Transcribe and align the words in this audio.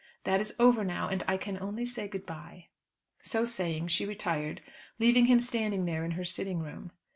That 0.23 0.41
is 0.41 0.55
over 0.57 0.83
now, 0.83 1.09
and 1.09 1.23
I 1.27 1.37
can 1.37 1.59
only 1.59 1.85
say 1.85 2.07
good 2.07 2.25
bye." 2.25 2.69
So 3.21 3.45
saying, 3.45 3.89
she 3.89 4.03
retired, 4.07 4.59
leaving 4.97 5.27
him 5.27 5.39
standing 5.39 5.85
there 5.85 6.03
in 6.03 6.13
her 6.17 6.25
sitting 6.25 6.57
room. 6.57 6.91